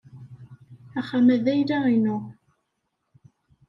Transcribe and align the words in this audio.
Axxam-a 0.99 1.37
d 1.43 1.45
ayla-inu. 1.53 2.17